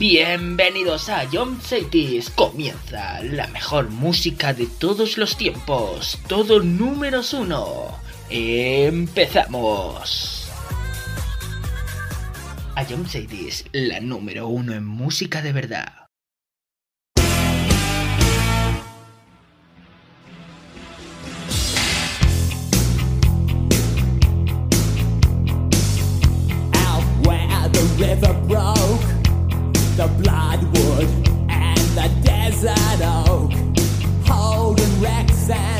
[0.00, 2.30] Bienvenidos a John Cities.
[2.30, 6.18] Comienza la mejor música de todos los tiempos.
[6.26, 7.98] Todo números uno.
[8.30, 9.90] Empezamos.
[12.76, 15.92] A John Cities, la número uno en música de verdad.
[26.72, 29.09] Out river broke.
[30.00, 31.04] the bloodwood
[31.50, 33.52] and the desert oak,
[34.26, 35.79] holding wrecks and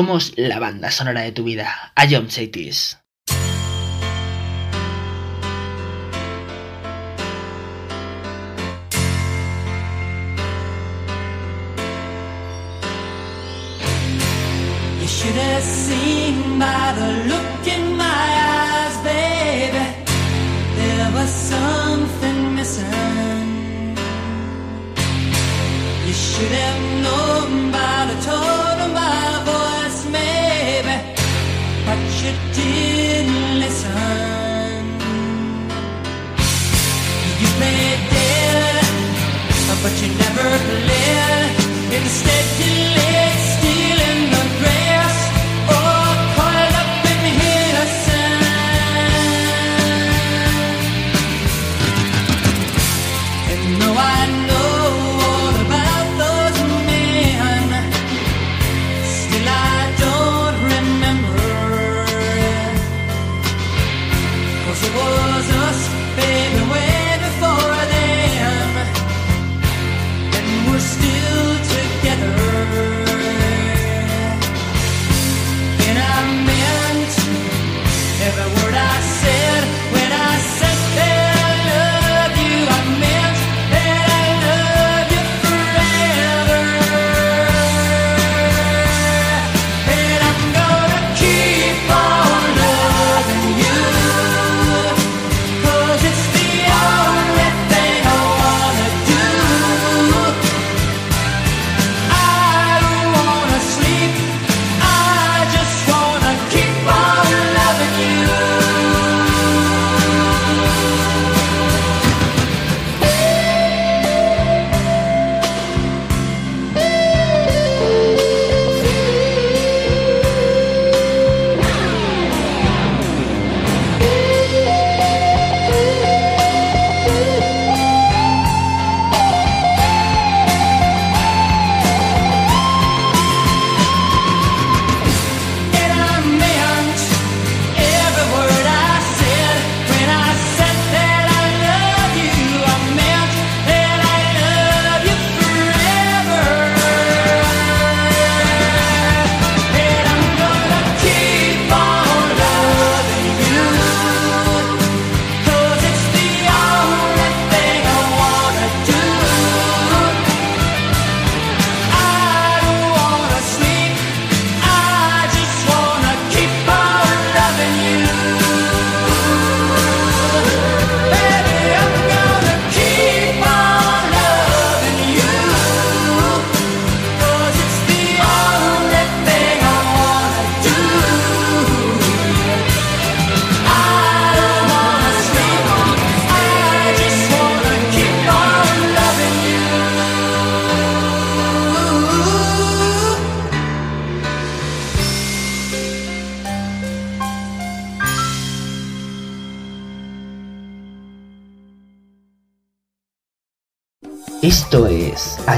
[0.00, 1.92] Somos la banda sonora de tu vida.
[1.94, 2.30] A John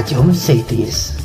[0.03, 1.13] Esto es A John Cities.
[1.17, 1.22] So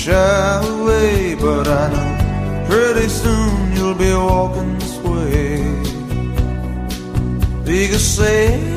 [0.00, 5.60] shy away, but I know pretty soon you'll be walking this way.
[7.64, 8.69] Because Satan's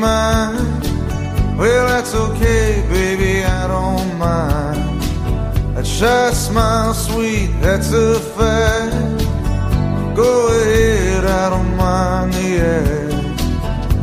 [0.00, 0.56] mine.
[1.56, 5.02] Well, that's okay, baby, I don't mind.
[5.74, 9.24] That shy smile, sweet, that's a fact.
[10.16, 13.08] Go ahead, I don't mind the act.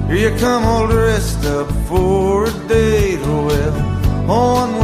[0.07, 3.21] Here you come all dressed up for a date.
[3.21, 4.74] Well, on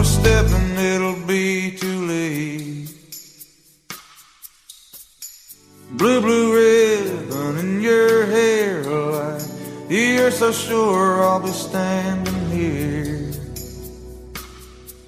[10.53, 13.31] sure I'll be standing here.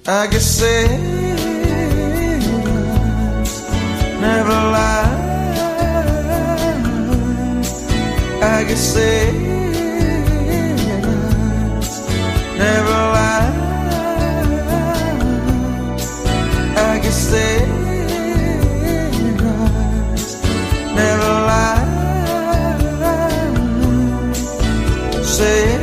[0.06, 1.44] I guess Satan's
[4.20, 5.22] never lie.
[8.42, 9.44] I guess Satan's
[12.58, 13.52] never lie.
[16.76, 17.74] I guess Satan's
[20.94, 21.83] never lie.
[25.44, 25.73] say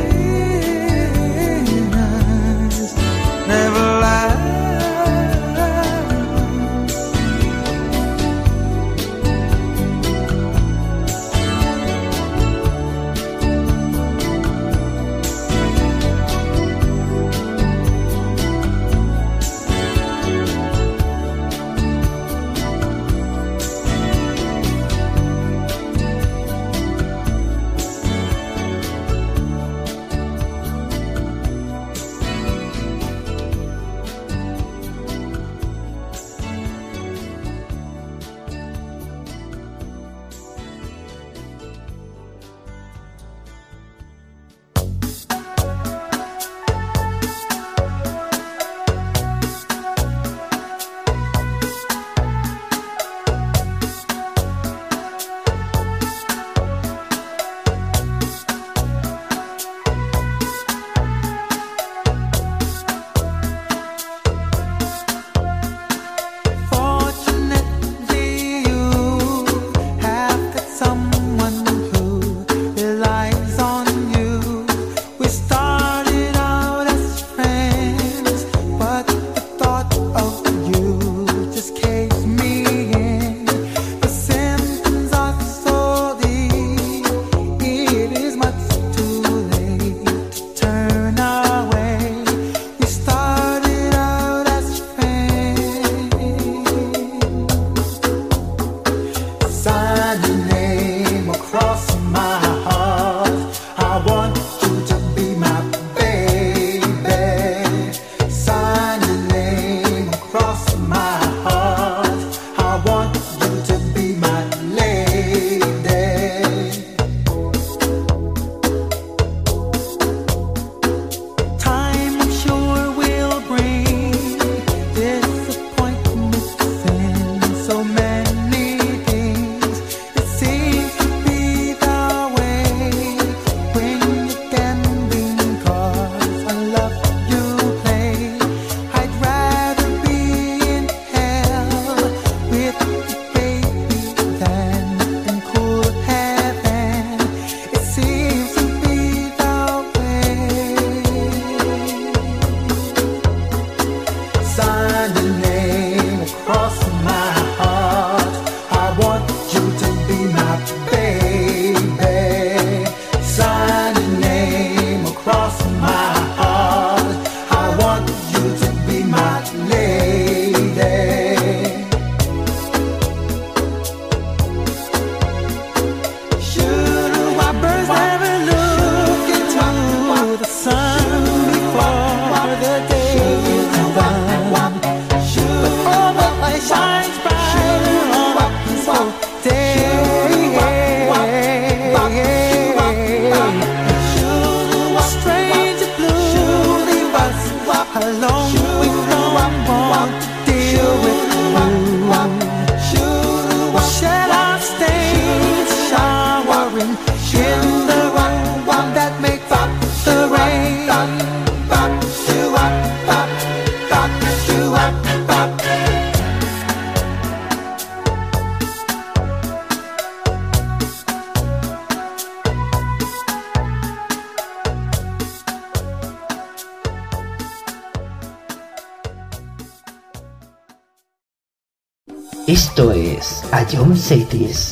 [234.02, 234.71] say this.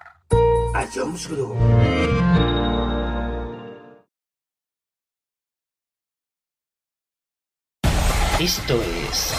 [0.73, 1.55] a Jones Group.
[8.39, 9.33] Esto es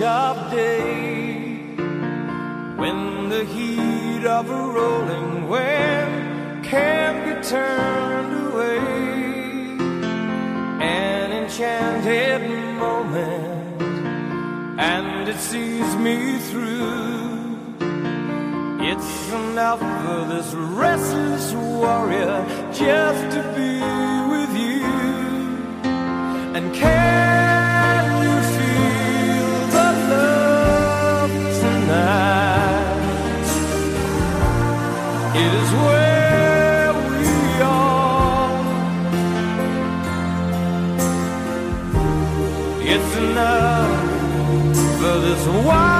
[0.00, 1.74] sharp day
[2.80, 8.78] when the heat of a rolling wave can be turned away.
[10.80, 12.40] An enchanted
[12.78, 13.82] moment,
[14.80, 17.76] and it sees me through.
[18.90, 22.38] It's enough for this restless warrior
[22.72, 23.74] just to be
[24.32, 24.82] with you
[26.56, 27.49] and care.
[45.62, 45.99] 我。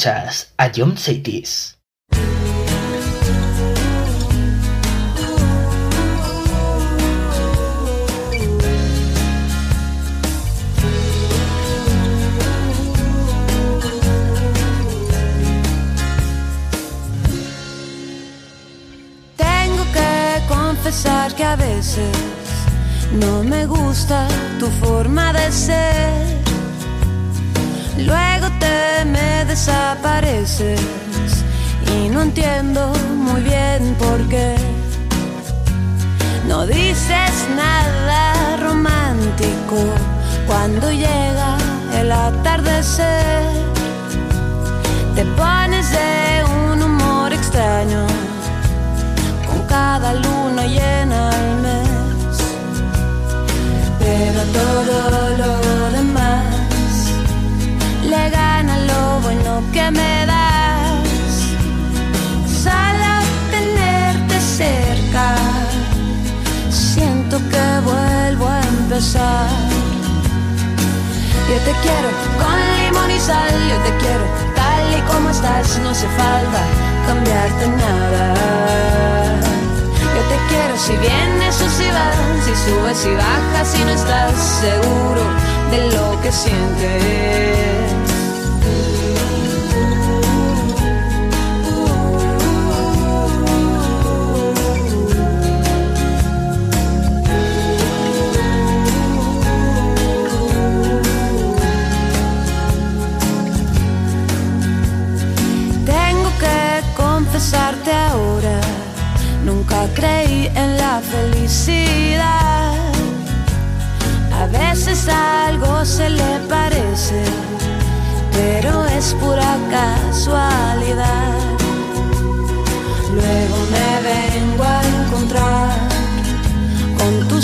[0.00, 1.76] Escuchas a John Cities.
[21.36, 22.16] que a veces
[23.12, 24.26] no me gusta
[24.58, 26.39] tu forma de ser
[29.06, 30.80] me desapareces
[31.94, 34.54] y no entiendo muy bien por qué.
[36.46, 39.78] No dices nada romántico
[40.46, 41.56] cuando llega
[41.98, 43.42] el atardecer.
[45.14, 48.06] Te pones de un humor extraño
[49.46, 52.36] con cada luna llena al mes.
[53.98, 56.09] Pero todo lo demás
[59.72, 61.00] que me das.
[62.62, 65.34] Sal a tenerte cerca,
[66.70, 69.48] siento que vuelvo a empezar.
[71.48, 72.08] Yo te quiero
[72.40, 76.60] con limón y sal, yo te quiero tal y como estás, no hace falta
[77.06, 78.34] cambiarte nada.
[80.14, 84.32] Yo te quiero si vienes o si vas, si subes y bajas, si no estás
[84.60, 85.22] seguro
[85.70, 87.79] de lo que sientes.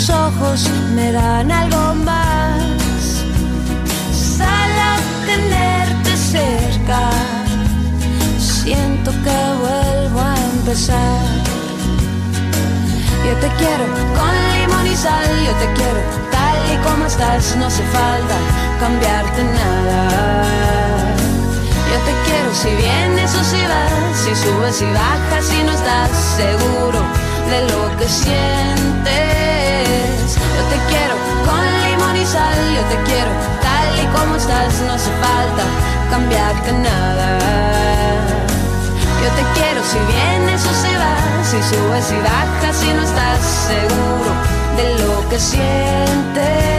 [0.09, 3.23] Ojos me dan algo más.
[4.11, 7.09] Sal a tenerte cerca,
[8.39, 11.25] siento que vuelvo a empezar.
[13.25, 13.85] Yo te quiero
[14.17, 15.99] con limón y sal, yo te quiero
[16.31, 18.35] tal y como estás, no hace falta
[18.79, 20.43] cambiarte nada.
[21.91, 26.11] Yo te quiero si vienes o si vas, si subes y bajas y no estás
[26.37, 26.99] seguro
[27.49, 29.36] de lo que sientes.
[30.69, 31.15] Te quiero
[31.45, 35.63] con limón y sal, yo te quiero tal y como estás, no hace falta
[36.09, 37.39] cambiarte nada.
[39.23, 43.39] Yo te quiero si vienes o si vas, si subes y bajas y no estás
[43.67, 44.31] seguro
[44.77, 46.76] de lo que sientes.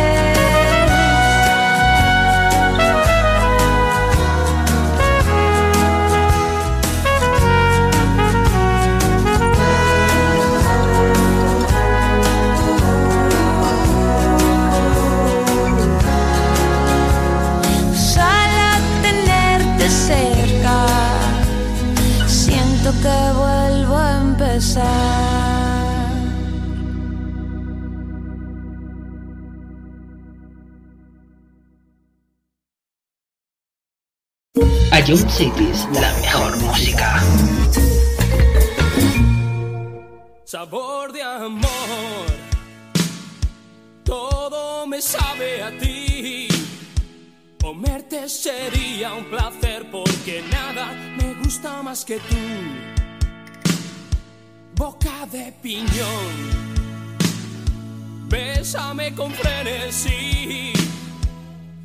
[23.03, 24.88] Que vuelvo a empezar.
[34.90, 37.22] A Cities, la mejor música.
[40.44, 42.26] sabor de amor.
[44.03, 46.49] Todo me sabe a ti.
[47.61, 51.08] Comerte sería un placer porque nada me
[51.49, 52.36] gusta más que tú.
[54.76, 56.34] Boca de piñón.
[58.28, 60.74] Bésame con frenesí.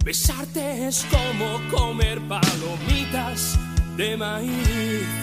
[0.03, 3.57] Besarte es como comer palomitas
[3.95, 5.22] de maíz.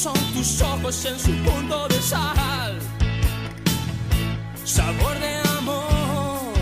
[0.00, 2.78] Son tus ojos en su punto de sal.
[4.64, 6.54] Sabor de amor,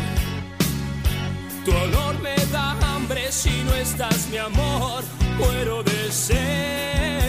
[1.65, 5.05] tu olor me da hambre si no estás mi amor,
[5.39, 7.28] muero de ser.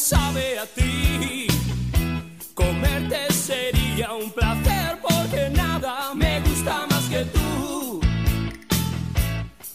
[0.00, 1.46] Sabe a ti.
[2.54, 8.00] Comerte sería un placer porque nada me gusta más que tú.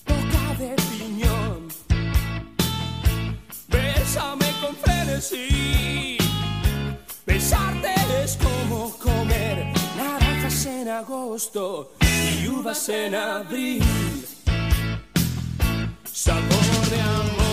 [0.07, 1.67] Boca de piñón.
[3.67, 6.17] Bésame con frenesí.
[7.25, 13.83] Besarte es como comer naranjas en agosto y uvas en abril.
[16.11, 17.44] Sabor de amor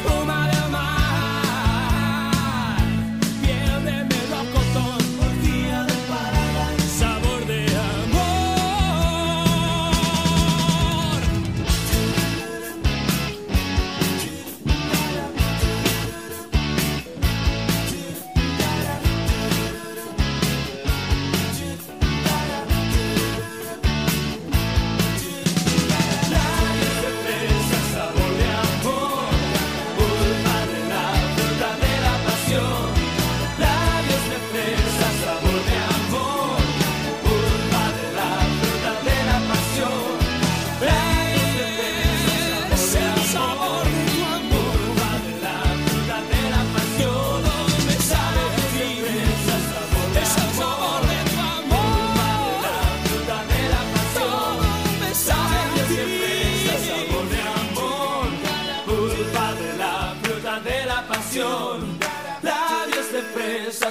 [0.00, 0.39] espuma de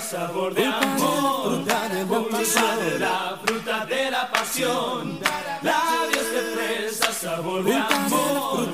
[0.10, 1.64] sabor de amor,
[2.08, 5.20] cultiva de la fruta de la pasión,
[5.62, 8.68] labios de fresa, sabor de amor,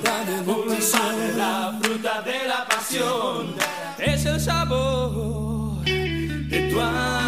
[1.35, 3.53] la fruta de la pasión,
[3.97, 7.24] es el sabor de tu amor.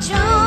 [0.00, 0.41] 就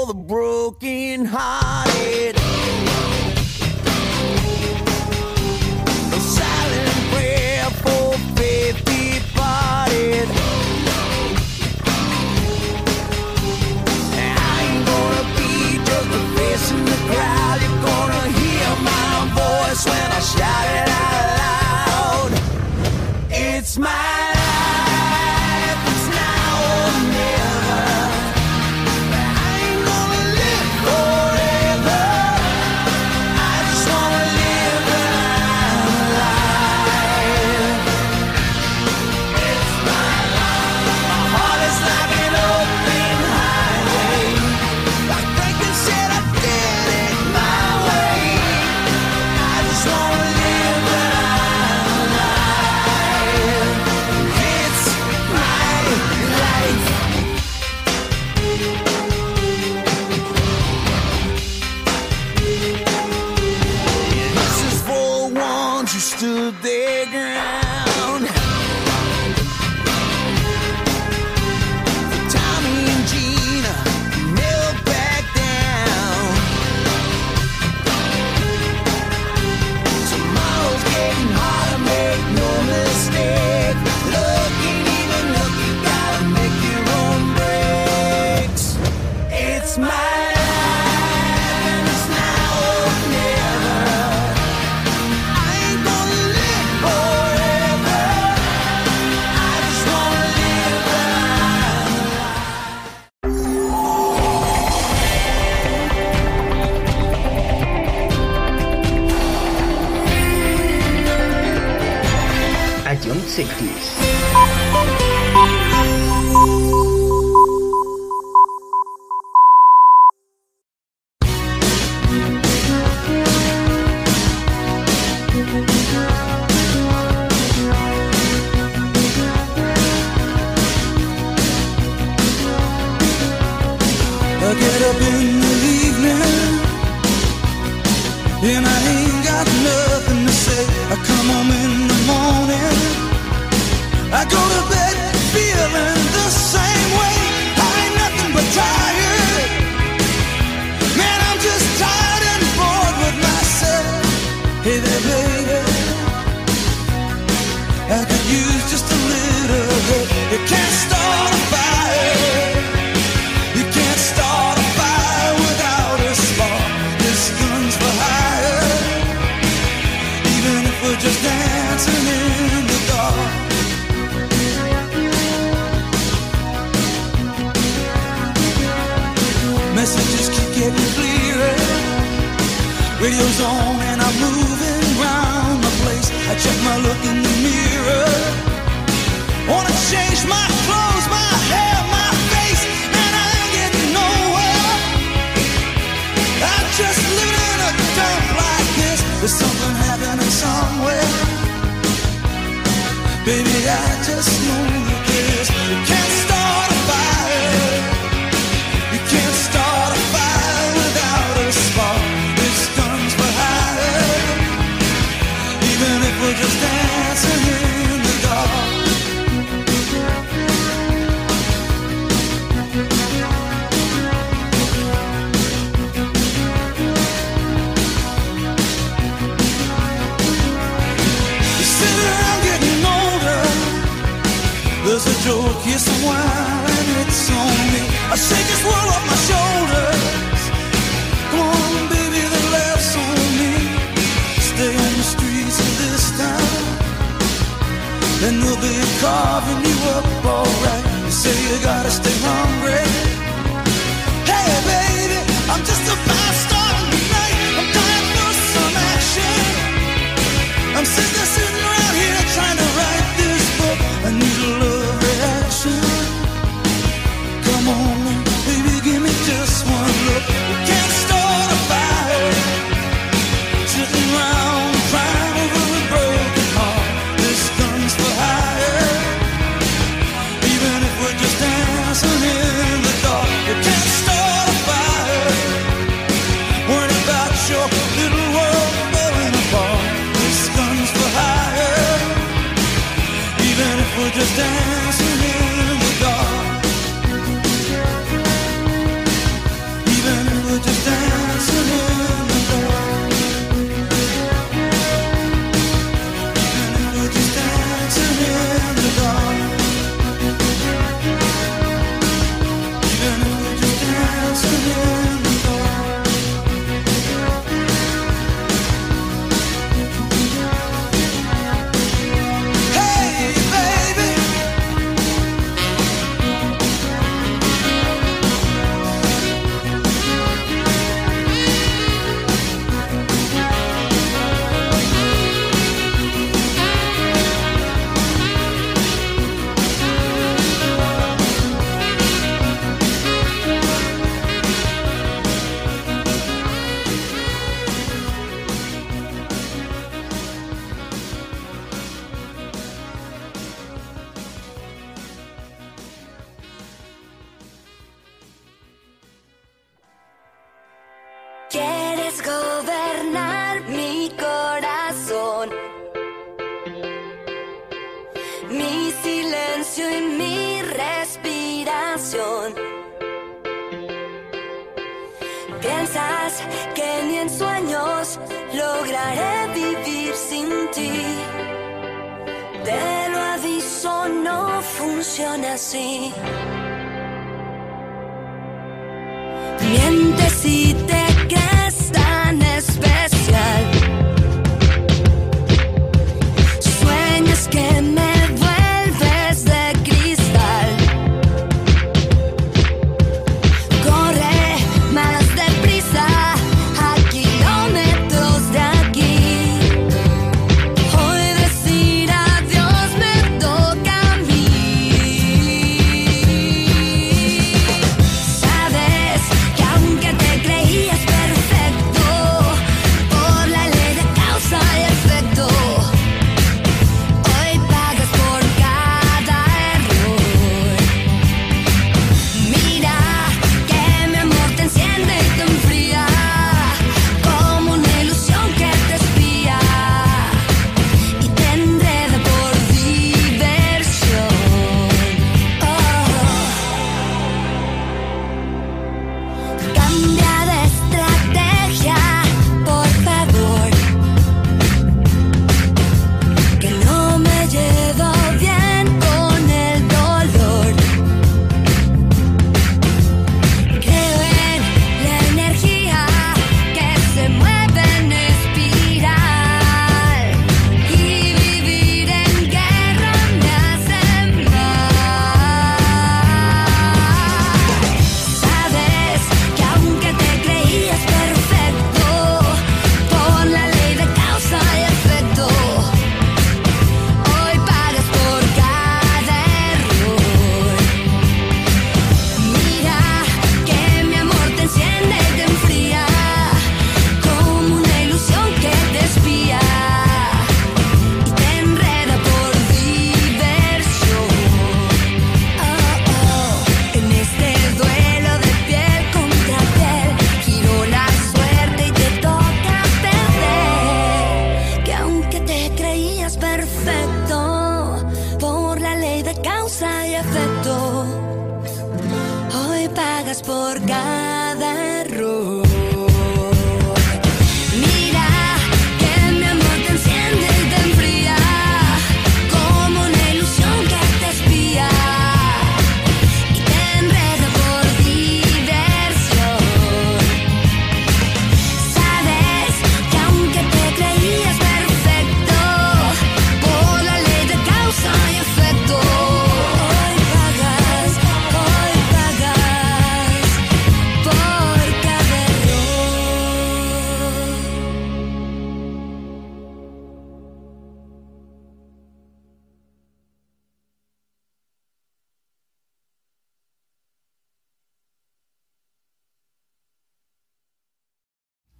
[0.00, 1.59] all the broken hearts.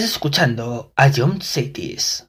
[0.00, 2.26] Estás escuchando a John Cities.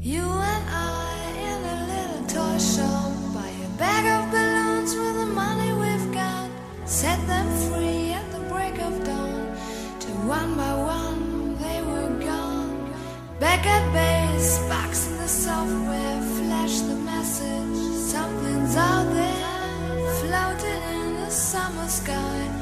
[0.00, 5.26] You and I in a little toy shop buy a bag of balloons with the
[5.26, 6.50] money we've got.
[6.84, 9.56] Set them free at the break of dawn.
[10.00, 12.92] Till one by one they were gone.
[13.38, 17.78] Back at base, box in the software, flash the message.
[18.10, 22.61] Something's out there, floating in the summer sky.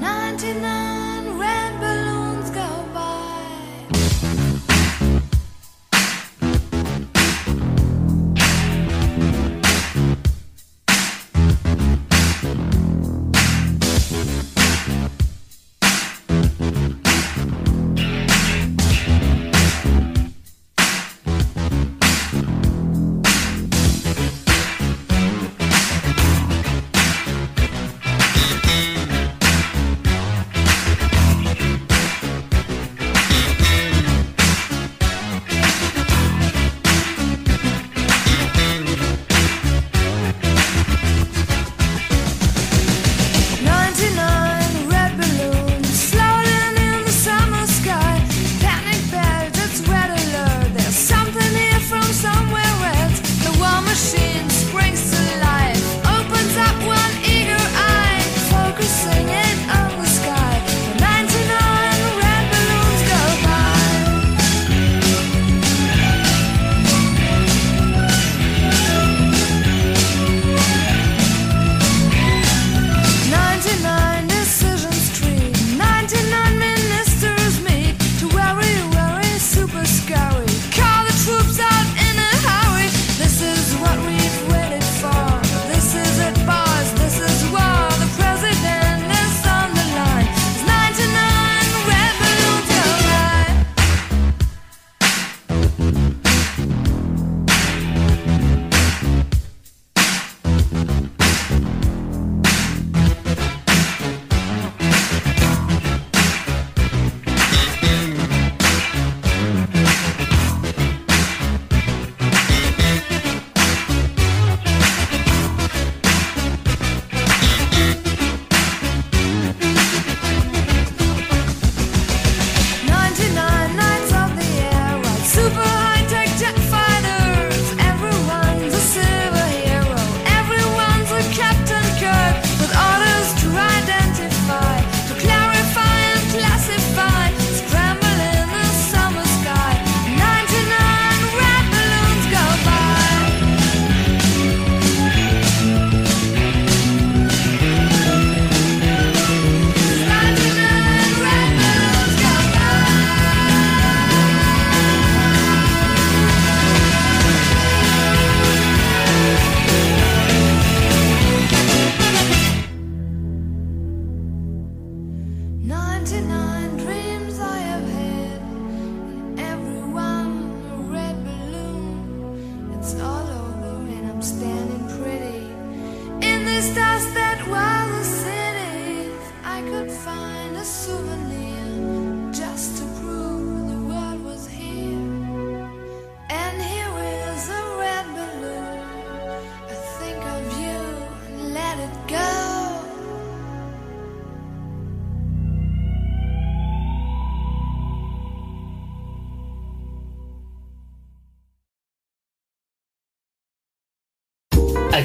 [0.00, 2.07] 99 red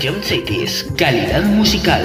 [0.03, 2.03] Jump Cities, calidad musical.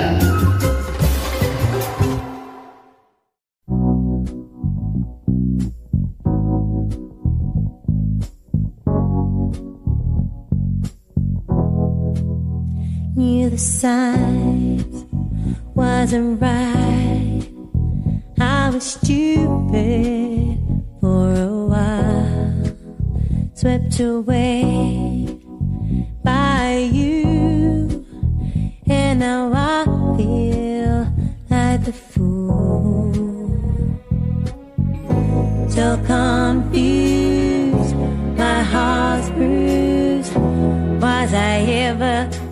[13.16, 15.04] Knew the signs
[15.74, 17.42] wasn't right.
[18.38, 20.62] I was stupid
[21.00, 22.76] for a while,
[23.54, 25.36] swept away
[26.22, 27.77] by you
[29.18, 29.84] now I
[30.16, 31.12] feel
[31.50, 33.12] like the fool.
[35.68, 37.96] So confused,
[38.36, 40.34] my heart's bruised.
[41.02, 42.47] Was I ever?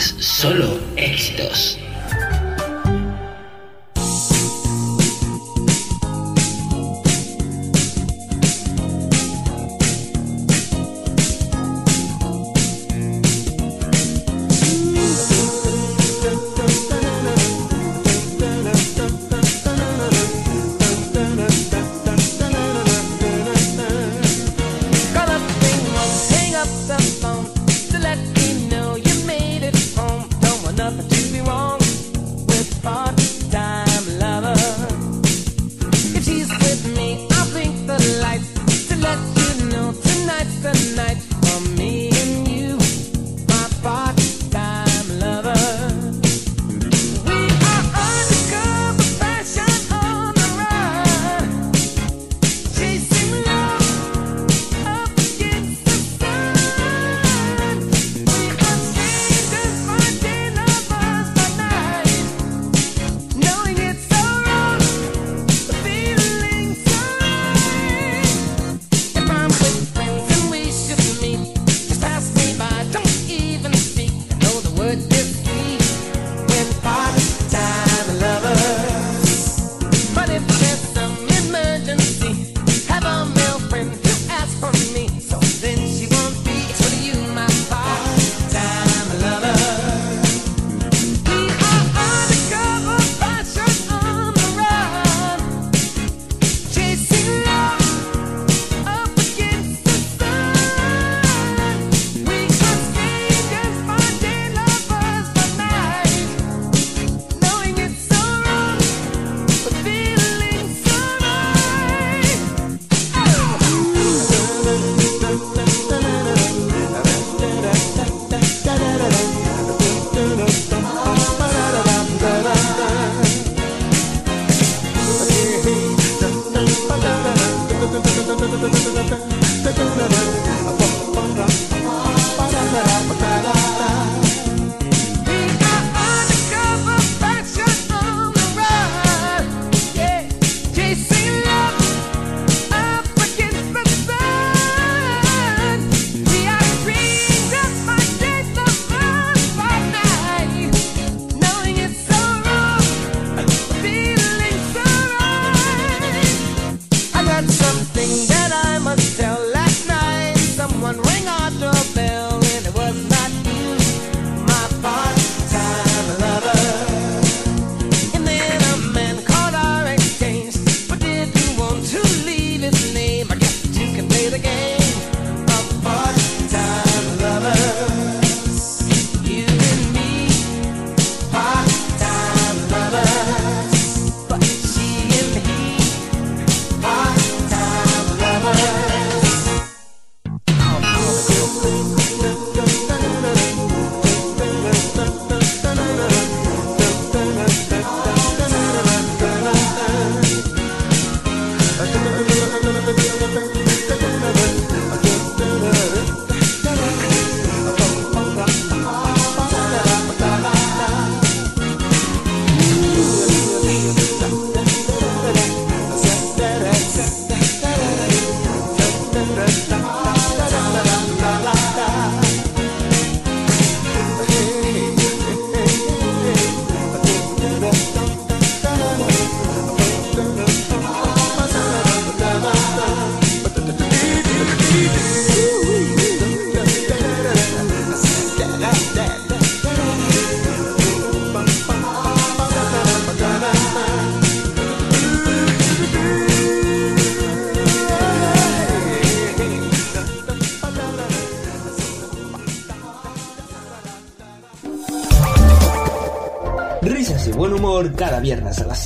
[0.00, 1.75] solo éxitos.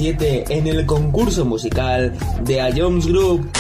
[0.01, 3.51] 7 en el concurso musical de A Jones Group.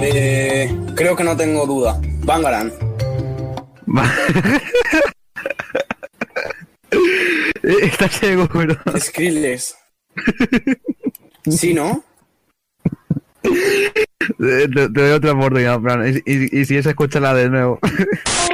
[0.00, 2.00] Eh, creo que no tengo duda.
[2.22, 2.72] Bangaran.
[7.62, 8.76] Eh, está ciego, pero.
[8.98, 9.74] Skrillex.
[11.50, 12.04] ¿Sí, no?
[13.42, 16.06] Eh, te, doy otra oportunidad, Fran.
[16.06, 17.78] Y, y, y si es, escúchala de nuevo.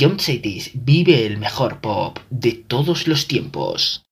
[0.00, 4.02] Jump Cities vive el mejor pop de todos los tiempos.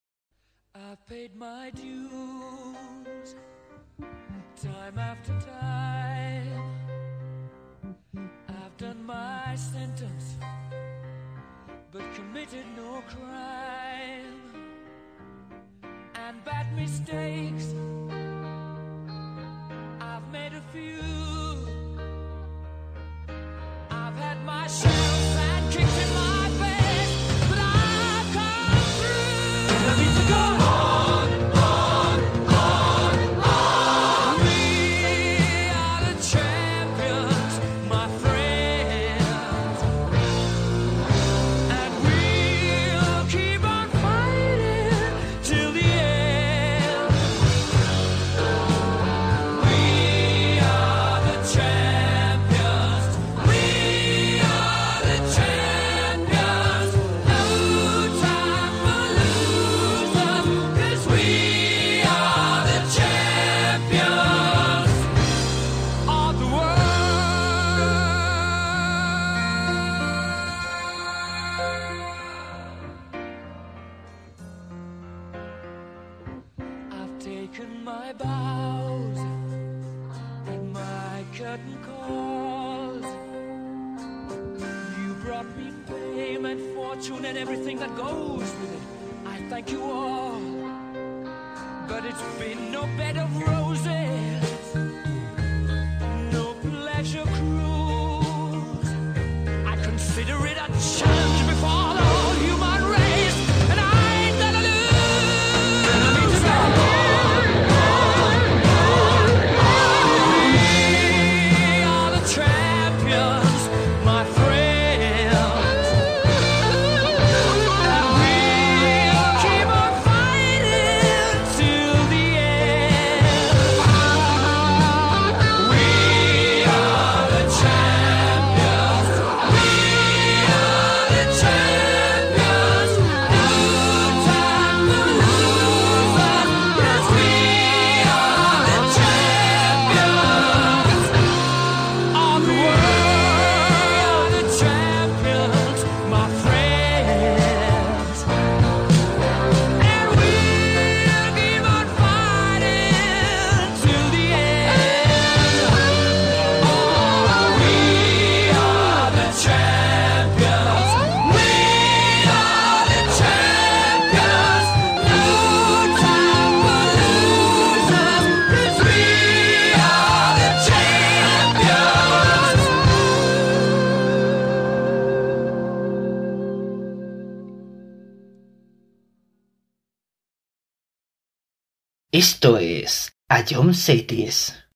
[183.49, 184.68] Es A John Cities.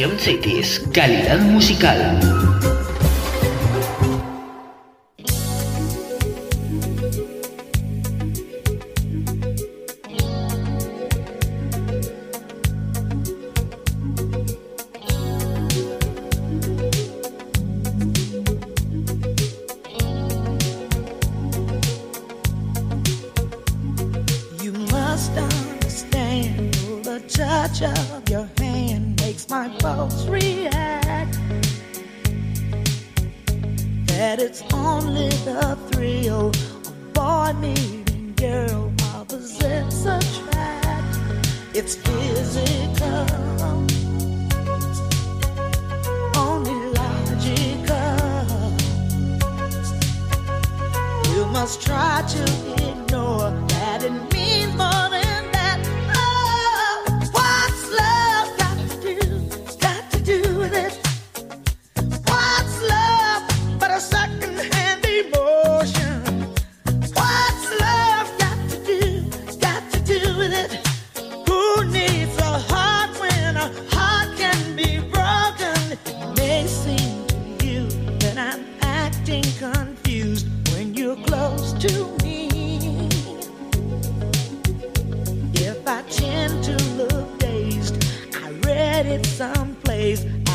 [0.00, 2.79] Cities, calidad musical.